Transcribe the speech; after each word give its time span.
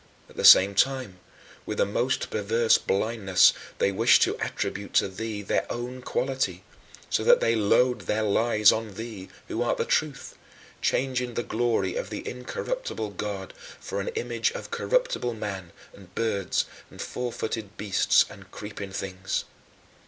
At 0.27 0.35
the 0.35 0.43
same 0.43 0.73
time, 0.73 1.19
with 1.63 1.77
the 1.77 1.85
most 1.85 2.31
perverse 2.31 2.79
blindness, 2.79 3.53
they 3.77 3.91
wish 3.91 4.17
to 4.21 4.35
attribute 4.39 4.93
to 4.93 5.07
thee 5.07 5.43
their 5.43 5.71
own 5.71 6.01
quality 6.01 6.63
so 7.11 7.23
that 7.23 7.39
they 7.39 7.53
load 7.55 8.01
their 8.07 8.23
lies 8.23 8.71
on 8.71 8.95
thee 8.95 9.29
who 9.47 9.61
art 9.61 9.77
the 9.77 9.85
Truth, 9.85 10.33
"changing 10.81 11.35
the 11.35 11.43
glory 11.43 11.95
of 11.95 12.09
the 12.09 12.27
incorruptible 12.27 13.11
God 13.11 13.53
for 13.79 14.01
an 14.01 14.07
image 14.15 14.49
of 14.53 14.71
corruptible 14.71 15.35
man, 15.35 15.71
and 15.93 16.15
birds, 16.15 16.65
and 16.89 16.99
four 16.99 17.31
footed 17.31 17.77
beasts, 17.77 18.25
and 18.27 18.49
creeping 18.49 18.89
things." 18.91 19.43